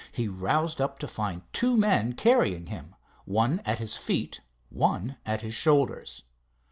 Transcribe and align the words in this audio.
He 0.11 0.27
roused 0.27 0.81
up 0.81 0.97
to 0.97 1.07
find 1.07 1.43
two 1.53 1.77
men 1.77 2.13
carrying 2.13 2.65
him, 2.65 2.95
one 3.25 3.61
at 3.65 3.77
his 3.77 3.97
feet, 3.97 4.41
one 4.71 5.17
at 5.27 5.41
his 5.41 5.53
shoulders. 5.53 6.23